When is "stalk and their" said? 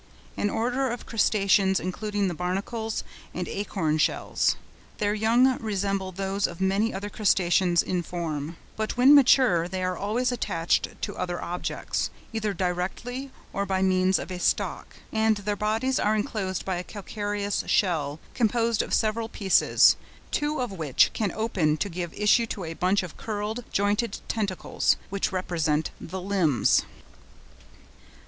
14.39-15.55